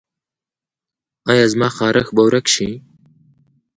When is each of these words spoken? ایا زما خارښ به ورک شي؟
ایا 1.29 1.45
زما 1.53 1.69
خارښ 1.77 2.07
به 2.15 2.21
ورک 2.27 2.45
شي؟ 2.53 2.69